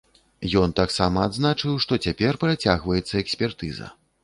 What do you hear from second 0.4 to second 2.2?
Ён таксама адзначыў, што